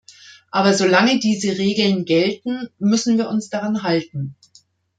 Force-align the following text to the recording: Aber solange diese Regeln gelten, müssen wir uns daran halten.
Aber 0.49 0.73
solange 0.73 1.19
diese 1.19 1.59
Regeln 1.59 2.05
gelten, 2.05 2.69
müssen 2.79 3.19
wir 3.19 3.29
uns 3.29 3.49
daran 3.49 3.83
halten. 3.83 4.35